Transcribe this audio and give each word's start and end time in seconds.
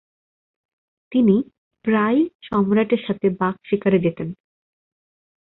তিনি 1.11 1.35
প্রায়ই 1.85 2.21
সম্রাটের 2.43 3.01
সাথে 3.07 3.27
বাঘ 3.39 3.55
শিকারে 3.67 3.99
জেতেন। 3.99 4.29